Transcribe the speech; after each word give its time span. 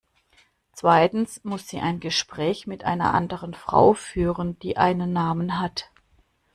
Zweitens 0.73 1.43
muss 1.43 1.67
sie 1.67 1.77
ein 1.77 1.99
Gespräch 1.99 2.65
mit 2.65 2.83
einer 2.83 3.13
anderen 3.13 3.53
Frau 3.53 3.93
führen, 3.93 4.57
die 4.57 4.75
einen 4.77 5.13
Namen 5.13 5.59
hat. 5.59 5.91